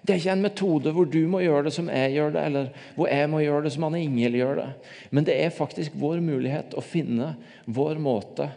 [0.07, 2.69] Det er ikke en metode hvor du må gjøre det som jeg gjør det, eller
[2.95, 4.67] hvor jeg må gjøre det som Anne Ingel gjør det.
[5.11, 7.33] Men det er faktisk vår mulighet å finne
[7.65, 8.47] vår måte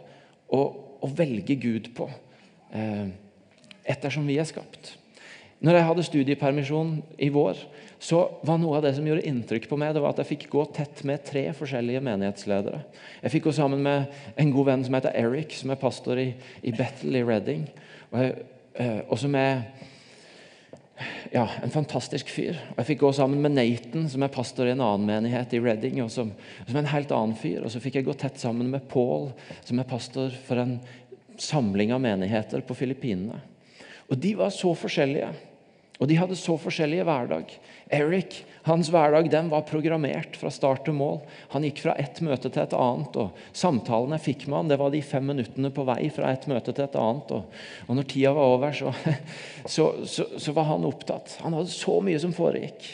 [0.47, 0.61] å,
[1.03, 2.07] å velge Gud på
[2.71, 3.11] eh,
[3.83, 4.93] ettersom vi er skapt.
[5.61, 7.59] Når jeg hadde studiepermisjon i vår,
[8.01, 10.47] så var noe av det som gjorde inntrykk på meg, det var at jeg fikk
[10.55, 12.79] gå tett med tre forskjellige menighetsledere.
[13.21, 14.07] Jeg fikk gå sammen med
[14.41, 16.31] en god venn som heter Eric, som er pastor i,
[16.65, 17.67] i Bethel i Reading.
[18.09, 18.33] Og jeg
[18.75, 19.65] Eh, og som er
[21.31, 22.57] ja, en fantastisk fyr.
[22.73, 25.61] Og Jeg fikk gå sammen med Nathan, som er pastor i en annen menighet i
[25.63, 26.01] Reading.
[26.03, 26.33] Og som,
[26.67, 27.61] som en helt annen fyr.
[27.63, 29.31] Og så fikk jeg gå tett sammen med Paul,
[29.65, 30.79] som er pastor for en
[31.41, 33.39] samling av menigheter på Filippinene.
[34.11, 35.31] Og de var så forskjellige.
[36.01, 37.51] Og de hadde så forskjellige hverdag.
[37.93, 41.19] Eric, hans hverdag den var programmert fra start til mål.
[41.53, 43.19] Han gikk fra ett møte til et annet.
[43.21, 46.49] og Samtalene jeg fikk med han, det var de fem minuttene på vei fra et
[46.49, 47.35] møte til et annet.
[47.37, 48.95] Og, og når tida var over, så,
[49.75, 51.37] så, så, så, var han opptatt.
[51.45, 52.89] Han hadde så mye som foregikk.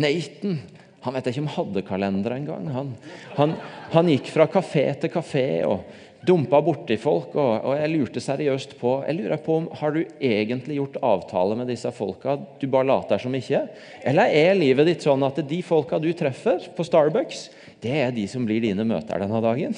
[0.00, 0.58] Nathan
[1.00, 2.66] han vet ikke om hadde kalender engang.
[2.74, 2.90] Han,
[3.38, 3.54] han,
[3.94, 5.46] han gikk fra kafé til kafé.
[5.64, 5.86] og
[6.26, 7.34] dumpa borti folk.
[7.34, 11.56] Og, og, jeg lurte seriøst på jeg lurer på om, har du egentlig gjort avtale
[11.58, 12.36] med disse folka.
[12.60, 13.64] Du bare later som ikke?
[14.06, 17.48] Eller er livet ditt sånn at de folka du treffer på Starbucks,
[17.80, 19.76] det er de som blir dine møter denne dagen?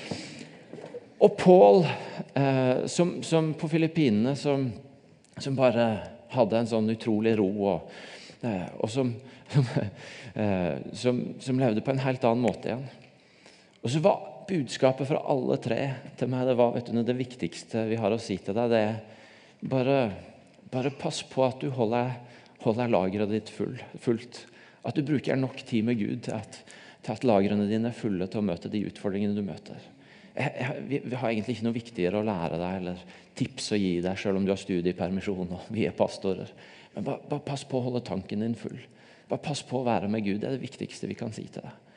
[1.24, 1.84] og Paul,
[2.32, 4.70] eh, som, som, på Filippinene, som,
[5.36, 5.90] som, bare
[6.32, 7.92] hadde en sånn utrolig ro, og,
[8.46, 9.12] eh, og som,
[10.40, 12.88] eh, som levde på en helt annen måte igjen.
[13.80, 15.78] Og så var budskapet fra alle tre
[16.18, 18.72] til meg det var vet du, det viktigste vi har å si til deg.
[18.72, 19.00] det er
[19.60, 19.96] Bare,
[20.72, 22.14] bare pass på at du holder,
[22.62, 24.46] holder lageret ditt full, fullt.
[24.88, 26.62] At du bruker nok tid med Gud til at,
[27.04, 29.76] til at lagrene dine er fulle til å møte de utfordringene du møter.
[30.32, 33.04] Jeg, jeg, vi, vi, har egentlig ikke noe viktigere å lære deg eller
[33.36, 36.48] tips å gi deg, selv om du har studiepermisjon og vi er pastorer.
[36.94, 38.80] Men bare, bare pass på å holde tanken din full.
[39.28, 40.40] Bare pass på å være med Gud.
[40.40, 41.89] Det er det viktigste vi kan si til deg.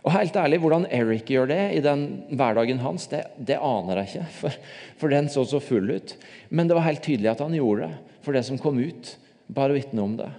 [0.00, 4.08] Og helt ærlig, Hvordan Eric gjør det i den hverdagen hans, det, det aner jeg
[4.08, 4.28] ikke.
[4.38, 4.60] For,
[5.02, 6.14] for, den så så full ut.
[6.48, 8.14] Men det var helt tydelig at han gjorde det.
[8.24, 9.16] For det som kom ut,
[9.52, 10.30] bare vitne om det.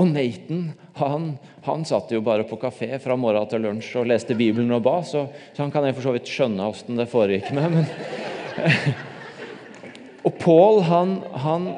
[0.00, 1.26] Og Nathan han,
[1.66, 5.02] han satt jo bare på kafé fra morgen til lunsj og leste Bibelen og ba,
[5.04, 7.76] så, så han kan jeg for så vidt skjønne åssen det foregikk med.
[7.76, 8.62] Men,
[10.26, 11.68] og Paul han, han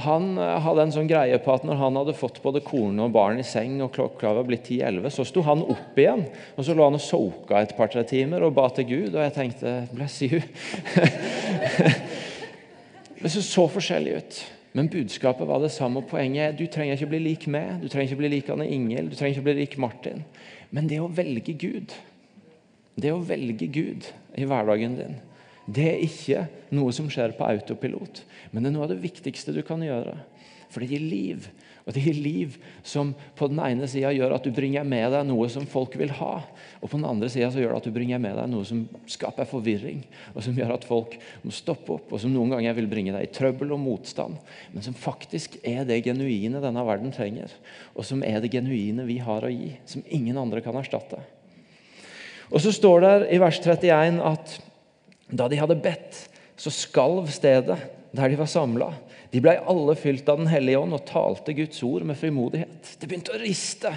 [0.00, 3.12] han eh, hadde en sånn greie på at når han hadde fått både kone og
[3.14, 6.24] barn i seng, og klokka var blitt 10-11, så sto han opp igjen.
[6.56, 9.10] og Så lå han og soka et par-tre timer og ba til Gud.
[9.14, 10.40] Og jeg tenkte Bless you.
[13.22, 14.42] det så så forskjellig ut.
[14.72, 16.00] Men budskapet var det samme.
[16.00, 18.70] og Poenget er du trenger ikke bli lik meg, du trenger ikke bli lik Anne
[18.72, 20.24] Ingel, du trenger ikke bli lik Martin.
[20.72, 21.92] Men det å velge Gud,
[22.96, 24.08] det å velge Gud
[24.40, 25.20] i hverdagen din
[25.66, 29.54] det er ikke noe som skjer på autopilot, men det er noe av det viktigste
[29.54, 30.16] du kan gjøre.
[30.72, 31.46] For det gir liv.
[31.82, 32.54] Og det gir liv
[32.86, 36.14] som på den ene sida gjør at du bringer med deg noe som folk vil
[36.16, 36.36] ha.
[36.78, 39.48] Og på den andre sida gjør det at du bringer med deg noe som skaper
[39.50, 40.00] forvirring.
[40.32, 43.26] Og som gjør at folk må stoppe opp, og som noen ganger vil bringe deg
[43.26, 44.38] i trøbbel og motstand.
[44.72, 47.52] Men som faktisk er det genuine denne verden trenger.
[47.96, 49.74] Og som er det genuine vi har å gi.
[49.90, 51.20] Som ingen andre kan erstatte.
[52.52, 54.60] Og så står det i vers 31 at
[55.32, 56.26] da de hadde bedt,
[56.60, 57.78] så skalv stedet
[58.12, 58.92] der de var samla.
[59.32, 62.90] De ble alle fylt av Den hellige ånd og talte Guds ord med frimodighet.
[63.00, 63.92] Det begynte å riste.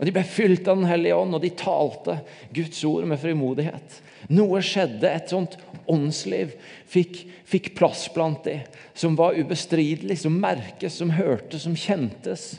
[0.00, 2.16] Og De ble fylt av Den hellige ånd, og de talte
[2.54, 4.00] Guds ord med frimodighet.
[4.34, 5.06] Noe skjedde.
[5.06, 5.54] Et sånt
[5.90, 6.56] åndsliv
[6.90, 8.58] fikk, fikk plass blant de,
[8.98, 12.50] som var ubestridelig, som merkes, som hørtes, som kjentes.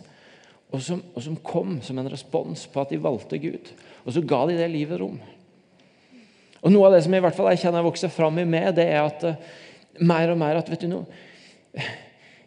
[0.74, 3.68] Og som, og som kom som en respons på at de valgte Gud.
[4.08, 5.20] Og så ga de det livet rom.
[6.64, 8.88] Og Noe av det som i hvert fall jeg kjenner vokser fram i meg, det
[8.88, 9.54] er at uh,
[10.00, 11.22] mer og mer at vet du noe,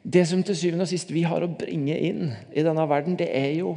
[0.06, 3.26] Det som til syvende og sist vi har å bringe inn i denne verden, det
[3.34, 3.72] er jo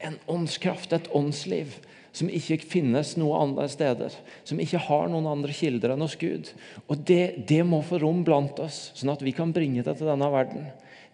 [0.00, 1.74] en åndskraft, et åndsliv,
[2.16, 4.14] som ikke finnes noe andre steder.
[4.48, 6.48] Som ikke har noen andre kilder enn hos Gud.
[6.88, 10.08] Og det, det må få rom blant oss, sånn at vi kan bringe det til
[10.08, 10.64] denne verden.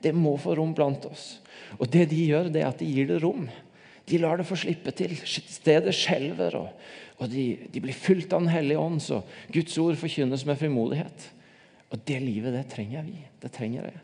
[0.02, 1.40] Det må få rom blant oss.
[1.80, 3.48] Og det de gjør, det er at de gir det rom.
[4.06, 5.14] De lar det få slippe til.
[5.26, 6.58] Stedet skjelver.
[6.58, 9.20] og og de, de, blir fylt av Den hellige ånd, så
[9.54, 11.28] Guds ord forkynnes med frimodighet.
[11.92, 13.20] Og det livet, det trenger vi.
[13.42, 14.00] Det trenger jeg.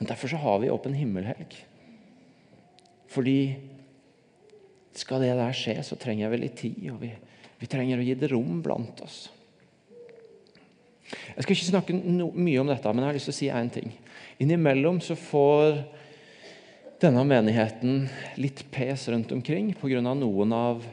[0.00, 1.54] Derfor så har vi åpen himmelhelg.
[3.12, 3.38] Fordi
[4.96, 7.12] skal det der skje, så trenger vi litt tid, og vi,
[7.60, 9.26] vi trenger å gi det rom blant oss.
[11.06, 13.50] Jeg skal ikke snakke no, mye om dette, men jeg har lyst til å si
[13.52, 13.92] én ting.
[14.42, 15.84] Innimellom så får
[17.00, 18.06] denne menigheten
[18.40, 20.00] litt pes rundt omkring pga.
[20.00, 20.84] noen av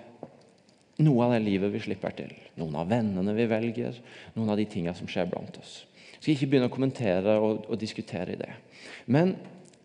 [1.01, 2.33] noe av det livet vi slipper til.
[2.59, 3.97] Noen av vennene vi velger,
[4.35, 5.81] noen av de tingene som skjer blant oss.
[6.13, 8.51] Jeg skal ikke begynne å kommentere og, og diskutere i det.
[9.11, 9.35] Men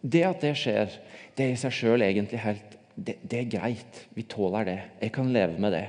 [0.02, 0.92] det at det skjer,
[1.34, 4.00] det er i seg sjøl egentlig helt det, det, er greit.
[4.14, 4.78] Vi tåler det.
[5.00, 5.84] Jeg kan leve med det.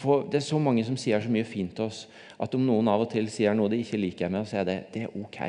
[0.00, 2.06] Får, det er så mange som sier så mye fint til oss
[2.40, 4.78] at om noen av og til sier noe de ikke liker med oss, er det,
[4.94, 5.40] det er ok.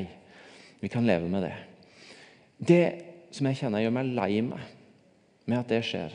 [0.84, 1.54] Vi kan leve med det.
[2.58, 2.84] Det
[3.34, 4.76] som jeg kjenner gjør meg lei meg
[5.48, 6.14] med at det skjer,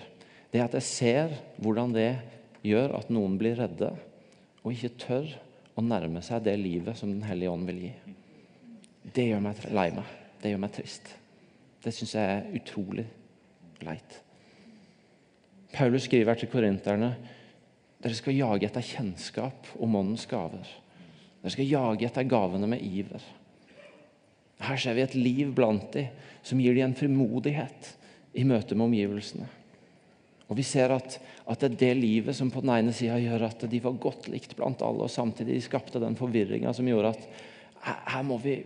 [0.53, 2.11] det er at jeg ser hvordan det
[2.67, 3.91] gjør at noen blir redde
[4.63, 5.33] og ikke tør
[5.79, 7.93] å nærme seg det livet som Den hellige ånd vil gi.
[9.15, 10.19] Det gjør meg lei meg.
[10.43, 11.15] det gjør meg trist.
[11.83, 13.07] Det syns jeg er utrolig
[13.83, 14.19] leit.
[15.73, 17.15] Paulus skriver til korinterne
[18.03, 20.67] dere skal jage etter kjennskap om åndens gaver.
[21.43, 23.23] Dere skal jage etter gavene med iver.
[24.63, 26.11] Her ser vi et liv blant dem
[26.43, 27.93] som gir dem en frimodighet
[28.39, 29.47] i møte med omgivelsene.
[30.53, 31.15] Og Vi ser at,
[31.49, 34.29] at, det er det livet som på den ene sida gjør at de var godt
[34.29, 37.25] likt blant alle, og samtidig skapte den forvirringa som gjorde at
[38.13, 38.59] her må, vi,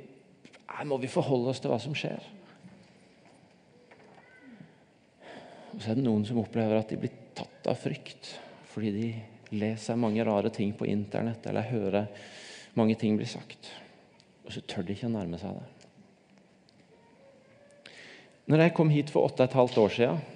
[0.66, 2.27] her må vi forholde oss til hva som skjer.
[5.77, 8.35] Og så er det noen som opplever at de blir tatt av frykt
[8.72, 9.09] fordi de
[9.57, 12.11] leser mange rare ting på Internett eller hører
[12.75, 13.70] mange ting bli sagt.
[14.42, 15.68] Og så tør de ikke å nærme seg det.
[18.51, 20.27] Når jeg kom hit for åtte og et halvt år siden,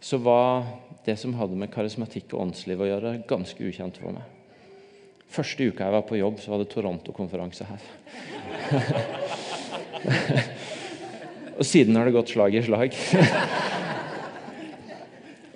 [0.00, 0.66] så var
[1.06, 4.24] det som hadde med karismatikk og åndsliv å gjøre, ganske ukjent for meg.
[5.32, 7.80] Første uka jeg var på jobb, så var det Toronto-konferanse her.
[11.58, 12.90] og siden har det gått slag i slag.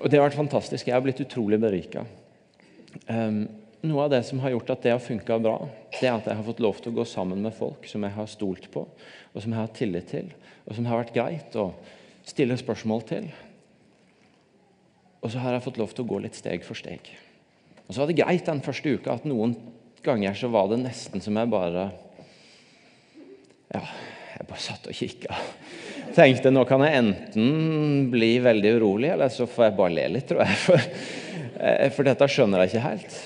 [0.00, 0.88] og det har vært fantastisk.
[0.88, 2.00] Jeg har blitt utrolig berika.
[3.06, 3.44] Um,
[3.86, 5.58] noe av det som har gjort at det har funka bra,
[6.00, 8.16] det er at jeg har fått lov til å gå sammen med folk som jeg
[8.16, 8.80] har stolt på,
[9.32, 10.26] og som jeg har tillit til,
[10.66, 11.70] og som har vært greit å
[12.28, 13.24] stille spørsmål til.
[15.20, 17.10] Og så har jeg fått lov til å gå litt steg for steg.
[17.86, 19.56] Og så var det greit den første uka at noen
[20.04, 21.90] ganger så var det nesten som jeg bare
[23.70, 23.82] Ja,
[24.38, 25.36] jeg bare satt og kikka.
[26.16, 30.26] Tenkte nå kan jeg enten bli veldig urolig, eller så får jeg bare le litt,
[30.30, 30.56] tror jeg.
[30.64, 30.86] For,
[31.60, 33.18] eh, for dette skjønner jeg ikke helt.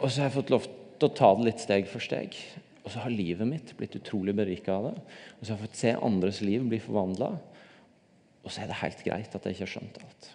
[0.00, 2.36] Og så har jeg fått lov til å ta det litt steg for steg.
[2.84, 4.94] Og så har livet mitt blitt utrolig berika av det.
[5.38, 7.32] Og så har jeg fått se andres liv bli forvandla.
[8.44, 10.30] Og så er det helt greit at jeg ikke har skjønt alt.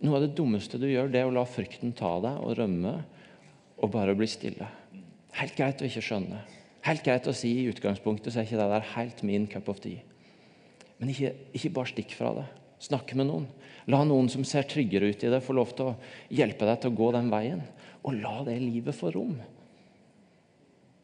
[0.00, 2.94] Noe av det dummeste du gjør, det er å la frykten ta deg og rømme
[3.80, 4.68] og bare bli stille.
[5.36, 6.40] Helt greit å ikke skjønne.
[6.86, 9.82] Helt greit å si i utgangspunktet så er ikke det der helt min cup of
[9.84, 10.00] tea.
[11.00, 12.46] Men ikke, ikke bare stikk fra det.
[12.80, 13.46] Snakk med noen.
[13.92, 15.96] La noen som ser tryggere ut i det, få lov til å
[16.32, 17.62] hjelpe deg til å gå den veien.
[18.04, 19.36] Og la det livet få rom.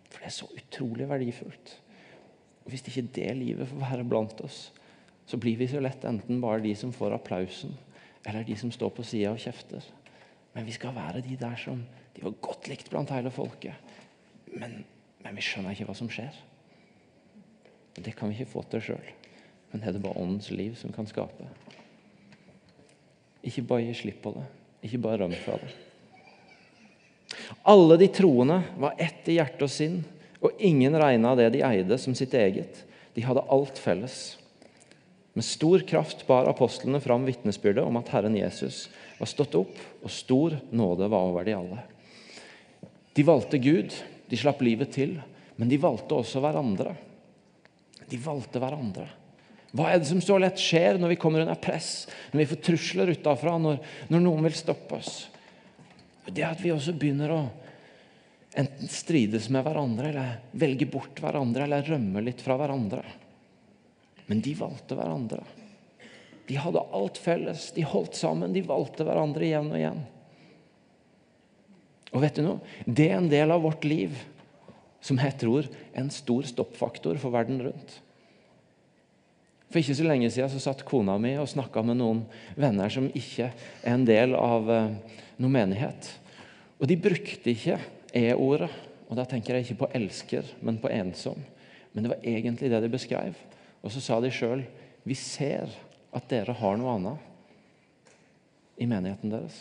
[0.09, 1.75] For det er så utrolig verdifullt.
[2.65, 4.71] Og Hvis ikke det livet får være blant oss,
[5.27, 7.75] så blir vi så lett enten bare de som får applausen,
[8.27, 9.85] eller de som står på sida og kjefter.
[10.57, 11.85] Men vi skal være de der som
[12.17, 13.77] De var godt likt blant hele folket,
[14.57, 14.79] men,
[15.21, 16.33] men vi skjønner ikke hva som skjer.
[17.93, 19.11] Det kan vi ikke få til sjøl,
[19.69, 21.45] men det er det bare åndens liv som kan skape.
[23.45, 24.47] Ikke bare gi slipp på det,
[24.89, 25.75] ikke bare røm fra det.
[27.69, 30.01] Alle de troende var ett i hjerte og sinn,
[30.41, 32.81] og ingen regna det de eide, som sitt eget.
[33.13, 34.39] De hadde alt felles.
[35.37, 38.87] Med stor kraft bar apostlene fram vitnesbyrdet om at Herren Jesus
[39.19, 41.83] var stått opp, og stor nåde var over de alle.
[43.13, 43.93] De valgte Gud,
[44.33, 45.19] de slapp livet til,
[45.61, 46.95] men de valgte også hverandre.
[48.09, 49.05] De valgte hverandre.
[49.77, 52.63] Hva er det som så lett skjer når vi kommer under press, når vi får
[52.71, 55.19] trusler utafra, når, når noen vil stoppe oss?
[56.25, 57.43] Det er at vi også begynner å
[58.57, 63.05] enten strides med hverandre, eller velge bort hverandre, eller rømme litt fra hverandre.
[64.27, 65.43] Men de valgte hverandre.
[66.47, 67.71] De hadde alt felles.
[67.75, 68.55] De holdt sammen.
[68.55, 70.01] De valgte hverandre igjen og igjen.
[72.15, 72.75] Og vet du noe?
[72.87, 74.15] Det er en del av vårt liv
[75.05, 77.99] som jeg tror er en stor stoppfaktor for verden rundt.
[79.67, 82.23] For ikke så lenge siden så satt kona mi og snakka med noen
[82.59, 84.95] venner som ikke er en del av uh,
[85.43, 86.11] noen menighet.
[86.79, 87.79] Og de brukte ikke
[88.17, 88.71] e-ordet.
[89.07, 91.39] Og da tenker jeg ikke på elsker, men på ensom.
[91.95, 93.37] Men det var egentlig det de beskrev.
[93.85, 94.65] Og så sa de sjøl
[95.07, 95.71] vi ser
[96.17, 99.59] at dere har noe annet i menigheten deres.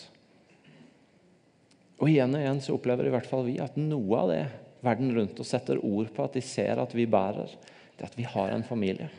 [2.01, 4.45] Og igjen og igjen så opplever i hvert fall vi at noe av det
[4.85, 7.53] verden rundt oss setter ord på at de ser at vi bærer,
[7.95, 9.09] det er at vi har en familie.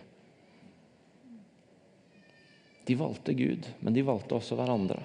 [2.87, 5.01] De valgte Gud, men de valgte også hverandre.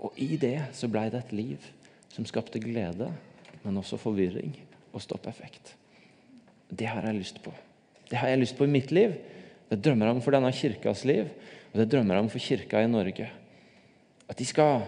[0.00, 1.66] Og i det så blei det et liv
[2.08, 3.10] som skapte glede,
[3.60, 4.54] men også forvirring
[4.94, 5.74] og stoppeffekt.
[6.70, 7.52] Det har jeg lyst på.
[8.10, 9.14] Det har jeg lyst på i mitt liv.
[9.70, 11.28] Det drømmer jeg om for denne kirkas liv,
[11.70, 13.28] og det drømmer jeg om for kirka i Norge.
[14.30, 14.82] At de skal,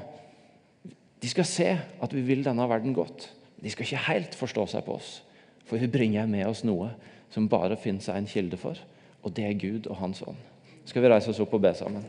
[1.22, 3.28] de skal se at vi vil denne verden godt.
[3.62, 5.20] De skal ikke helt forstå seg på oss,
[5.66, 6.90] for vi bringer med oss noe
[7.32, 8.78] som bare finnes en kilde for,
[9.22, 10.38] og det er Gud og Hans ånd.
[10.84, 12.02] Skal vi reise oss opp og be sammen?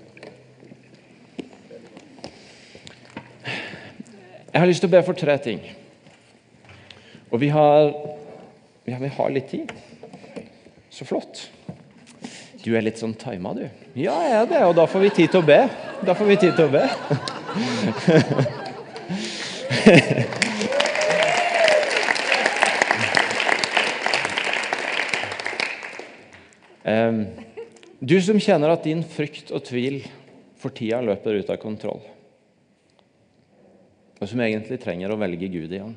[4.53, 5.61] Jeg har lyst til å be for tre ting.
[7.33, 7.89] Og vi har
[8.85, 9.71] ja, vi har litt tid.
[10.89, 11.51] Så flott.
[12.63, 13.63] Du er litt sånn tima, du.
[13.95, 14.63] Ja, jeg er det.
[14.67, 15.69] Og da får vi tid til å be.
[16.03, 16.83] Da får vi tid til å be.
[26.87, 27.27] um,
[28.03, 30.03] du som kjenner at din frykt og tvil
[30.59, 32.01] for tida løper ut av kontroll,
[34.19, 35.95] og som egentlig trenger å velge Gud igjen.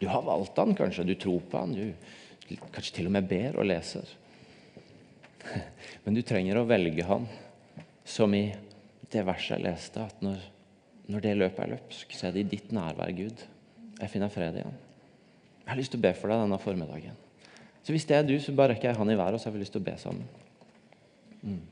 [0.00, 3.58] Du har valgt han kanskje, du tror på han, du kanskje til og med ber
[3.58, 4.08] og leser.
[6.04, 7.28] Men du trenger å velge han,
[8.06, 8.48] som i
[9.12, 10.42] det verset jeg leste, at når,
[11.10, 13.46] når det løpet er løpsk, så er det i ditt nærvær, Gud,
[13.96, 14.82] jeg finner fred i han.
[15.62, 17.22] Jeg har lyst til å be for deg denne formiddagen.
[17.86, 19.56] Så Hvis det er du, så bare rekker jeg han i været, og så har
[19.56, 20.26] vi lyst til å be sammen.
[21.42, 21.62] Mm.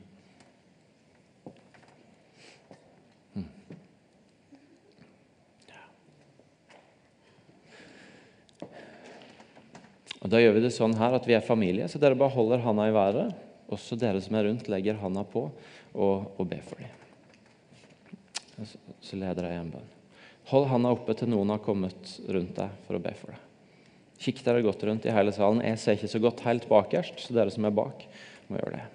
[10.25, 12.63] Og Da gjør vi det sånn her at vi er familie, så dere bare holder
[12.63, 13.35] handa i været.
[13.69, 15.43] Også dere som er rundt, legger handa på
[15.93, 16.89] og, og ber for dem.
[18.65, 19.91] Så, så leder jeg en bønn.
[20.49, 23.45] Hold handa oppe til noen har kommet rundt deg for å be for deg.
[24.25, 25.61] Kikk dere godt rundt i hele salen.
[25.61, 28.05] Jeg ser ikke så godt helt bakerst, så dere som er bak,
[28.49, 28.85] må gjøre det.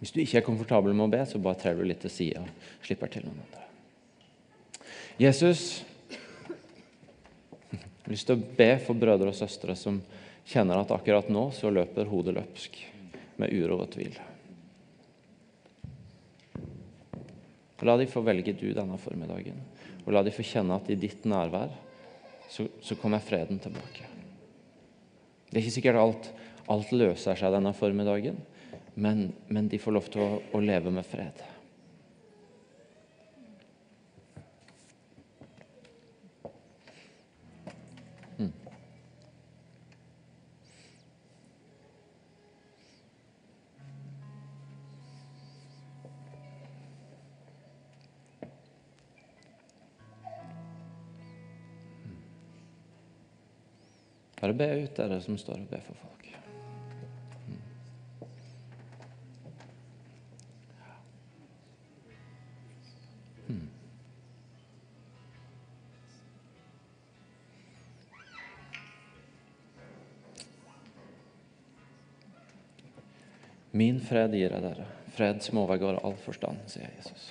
[0.00, 2.48] Hvis du ikke er komfortabel med å be, så bare trer du litt til sida
[2.48, 3.67] og slipper til noen andre.
[5.18, 5.82] Jesus,
[7.72, 9.96] jeg har lyst til å be for brødre og søstre som
[10.46, 12.78] kjenner at akkurat nå så løper hodet løpsk
[13.42, 14.14] med uro og tvil.
[17.82, 19.58] La de få velge du denne formiddagen,
[20.06, 21.74] og la de få kjenne at i ditt nærvær
[22.46, 24.06] så, så kommer freden tilbake.
[25.50, 26.32] Det er ikke sikkert alt,
[26.70, 28.38] alt løser seg denne formiddagen,
[28.94, 31.42] men, men de får lov til å, å leve med fred.
[54.38, 56.18] Bare be ut, dere som står og ber for folk.
[73.78, 77.28] Min fred gir jeg dere, fred som overgår all forstand, sier Jesus.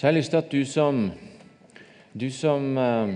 [0.00, 1.00] Så jeg har lyst til at du som
[2.16, 3.10] Du som eh,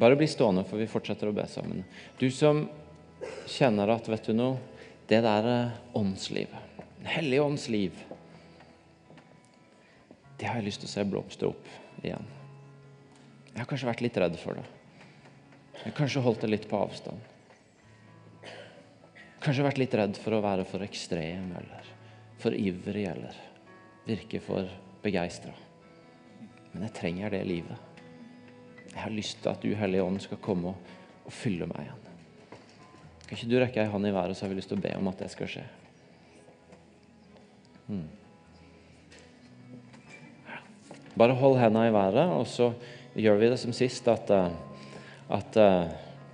[0.00, 1.82] Bare bli stående, for vi fortsetter å be sammen.
[2.16, 2.62] Du som
[3.52, 4.54] kjenner at vet du noe,
[5.12, 7.98] det der eh, åndslivet, Den hellige ånds liv,
[10.40, 11.68] det har jeg lyst til å se blomstre opp
[12.00, 12.24] igjen.
[13.50, 14.64] Jeg har kanskje vært litt redd for det.
[15.74, 18.48] Jeg har kanskje holdt det litt på avstand.
[19.44, 21.92] Kanskje vært litt redd for å være for ekstrem eller
[22.40, 23.44] for ivrig eller
[24.06, 24.68] virke for
[25.02, 25.52] begeistra.
[26.72, 27.78] Men jeg trenger det livet.
[28.92, 30.92] Jeg har lyst til at du, Hellige Ånd, skal komme og,
[31.26, 32.02] og fylle meg igjen.
[33.26, 34.92] Kan ikke du rekke ei hånd i været, så har vi lyst til å be
[34.96, 35.64] om at det skal skje.
[37.86, 38.06] Hmm.
[41.16, 42.70] Bare hold hendene i været, og så
[43.16, 44.30] gjør vi det som sist, at,
[45.32, 45.58] at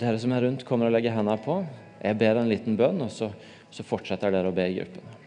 [0.02, 1.60] dere som er rundt, kommer og legger hendene på.
[2.02, 3.30] Jeg ber en liten bønn, og så,
[3.70, 5.21] så fortsetter dere å be i gruppen.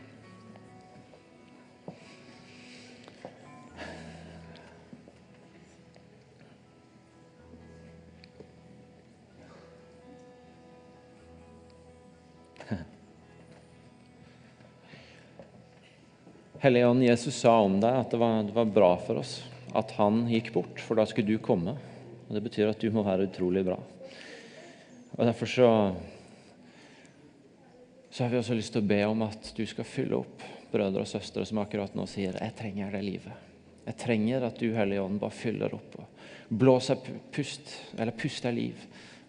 [16.66, 19.36] Hellige Ånd, Jesus sa om deg at det var, det var, bra for oss
[19.78, 21.76] at han gikk bort, for da skulle du komme.
[22.26, 23.76] Og Det betyr at du må være utrolig bra.
[25.14, 25.70] Og Derfor så,
[28.10, 30.42] så har vi også lyst til å be om at du skal fylle opp
[30.74, 33.46] brødre og søstre som akkurat nå sier 'Jeg trenger det livet'.
[33.86, 36.98] Jeg trenger at du, Hellige Ånd, bare fyller opp og blåser
[37.32, 38.74] pust, eller puster liv.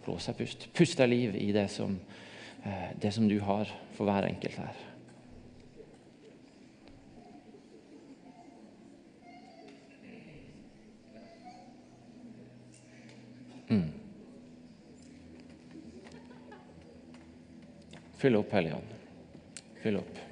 [0.09, 0.73] Blåser pust.
[0.73, 2.01] Puster liv i det som,
[2.97, 4.86] det som du har for hver enkelt her.
[13.69, 13.91] Mm.
[18.17, 18.77] Fyll opp, Hellige.
[19.83, 20.26] Fyll opp.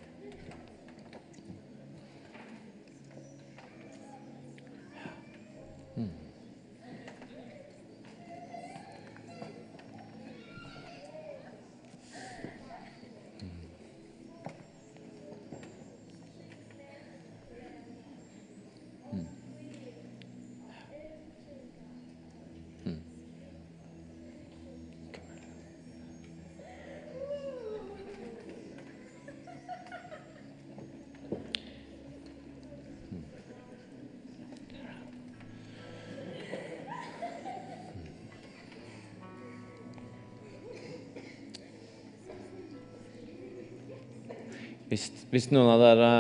[44.91, 46.11] Hvis, hvis, noen av dere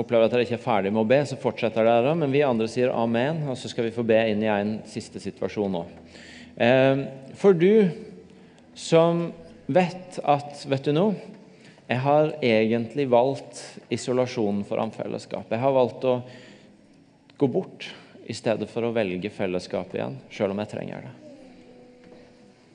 [0.00, 2.14] opplever at dere ikke er ferdig med å be, så fortsetter dere.
[2.18, 5.22] Men vi andre sier amen, og så skal vi få be inn i en siste
[5.22, 5.84] situasjon nå.
[6.54, 7.04] Eh,
[7.38, 7.90] for du
[8.78, 9.26] som
[9.66, 11.32] vet at Vet du noe?
[11.84, 13.60] Jeg har egentlig valgt
[13.92, 15.50] isolasjonen foran fellesskap.
[15.52, 16.14] Jeg har valgt å
[17.36, 17.90] gå bort
[18.24, 21.12] i stedet for å velge fellesskap igjen, sjøl om jeg trenger det.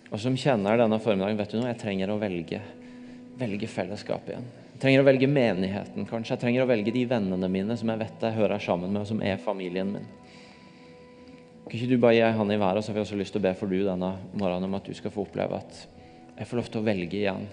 [0.09, 1.71] Og som kjenner denne formiddagen, vet du noe?
[1.71, 2.61] Jeg trenger å velge,
[3.41, 4.45] velge fellesskap igjen.
[4.79, 6.37] Jeg trenger å velge menigheten, kanskje.
[6.37, 9.09] Jeg trenger å velge de vennene mine som jeg vet jeg hører sammen med, og
[9.09, 10.05] som er familien min.
[11.65, 13.41] Kan ikke du bare gi ei hånd i været, så har vi også lyst til
[13.41, 15.81] å be for du denne morgenen om at du skal få oppleve at
[16.37, 17.43] jeg får lov til å velge igjen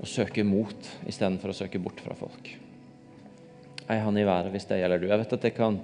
[0.00, 2.50] og søke mot istedenfor å søke bort fra folk.
[3.86, 5.06] Ei hånd i været hvis det gjelder du.
[5.12, 5.78] Jeg vet at det kan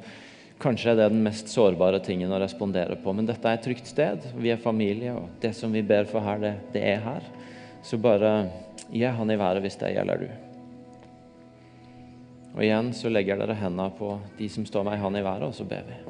[0.62, 3.88] Kanskje er det den mest sårbare tingen å respondere på, men dette er et trygt
[3.90, 4.26] sted.
[4.38, 7.24] Vi er familie, og det som vi ber for her, det, det er her.
[7.82, 8.32] Så bare
[8.90, 10.28] gi han i været hvis det gjelder du.
[12.52, 15.46] Og igjen så legger dere hendene på de som står med ei hånd i været,
[15.46, 16.00] og så ber vi.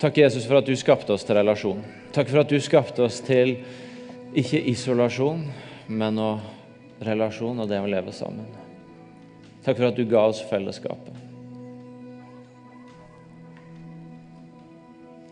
[0.00, 1.82] Takk, Jesus, for at du skapte oss til relasjon.
[2.14, 3.58] Takk for at du skapte oss til
[4.32, 5.42] ikke isolasjon,
[5.92, 6.30] men å
[7.04, 8.48] relasjon og det å leve sammen.
[9.60, 11.29] Takk for at du ga oss fellesskapet.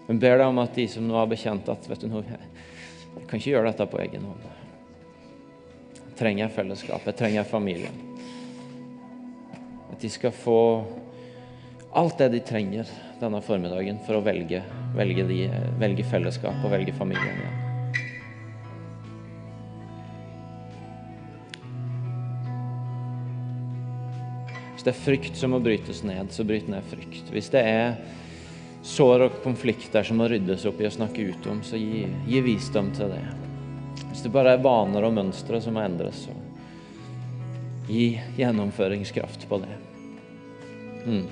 [0.09, 3.27] Men ber deg om at de som nå har bekjent at vet du noe, jeg
[3.29, 4.47] kan ikke gjøre dette på egen hånd.
[5.99, 7.99] Jeg trenger fellesskap, jeg trenger familien.
[9.93, 10.61] At de skal få
[11.99, 12.89] alt det de trenger
[13.21, 14.63] denne formiddagen for å velge,
[14.97, 15.43] velge, de,
[15.81, 17.65] velge fellesskap og velge familien igjen.
[24.73, 27.29] Hvis det er frykt som må brytes ned, så bryt ned frykt.
[27.35, 27.99] Hvis det er
[28.89, 32.41] sår og konflikter som må ryddes opp i å snakke ut om, så gi, gi
[32.45, 33.25] visdom til det.
[34.09, 36.37] Hvis det bare er vaner og mønstre som må endres, så
[37.89, 39.77] gi gjennomføringskraft på det.
[41.05, 41.27] Mm.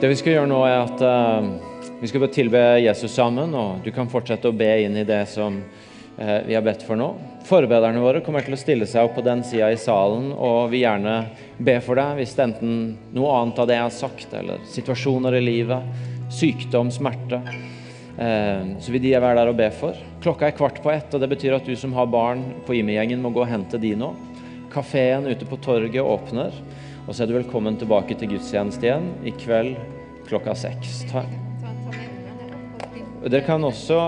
[0.00, 3.90] Det vi skal gjøre nå, er at uh, vi skal tilbe Jesus sammen, og du
[3.92, 7.10] kan fortsette å be inn i det som uh, vi har bedt for nå.
[7.44, 10.86] Forbederne våre kommer til å stille seg opp på den sida i salen og vil
[10.86, 11.18] gjerne
[11.60, 12.72] be for deg hvis det enten
[13.12, 17.42] noe annet av det jeg har sagt, eller situasjoner i livet, sykdom, smerte.
[18.16, 20.00] Uh, så vil de være der og be for.
[20.24, 23.20] Klokka er kvart på ett, og det betyr at du som har barn på Imi-gjengen,
[23.20, 24.14] må gå og hente de nå.
[24.72, 26.56] Kafeen ute på torget åpner.
[27.06, 29.76] Og så er du velkommen tilbake til gudstjeneste igjen i kveld
[30.28, 31.02] klokka seks.
[33.20, 33.98] Dere kan også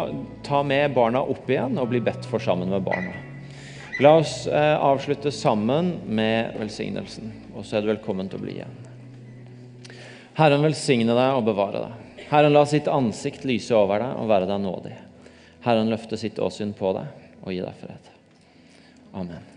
[0.44, 3.14] ta med barna opp igjen og bli bedt for sammen med barna.
[4.00, 8.56] La oss eh, avslutte sammen med velsignelsen, og så er du velkommen til å bli
[8.56, 8.78] igjen.
[10.38, 12.26] Herren velsigne deg og bevare deg.
[12.32, 14.96] Herren la sitt ansikt lyse over deg og være deg nådig.
[15.66, 18.12] Herren løfte sitt åsyn på deg og gi deg fred.
[19.12, 19.51] Amen.